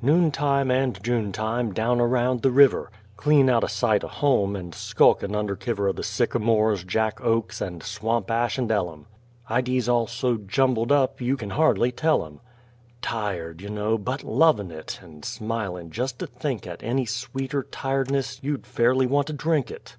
[0.00, 2.88] Noon time and June time, down around the river!
[3.16, 7.60] Clean out o' sight o' home, and skulkin' under kivver Of the sycamores, jack oaks,
[7.60, 9.06] and swamp ash and ellum
[9.50, 12.38] Idies all so jumbled up, you kin hardly tell'em!
[13.00, 18.38] Tired, you know, but lovin' it, and smilin' jest to think 'at Any sweeter tiredness
[18.40, 19.96] you'd fairly want to drink it.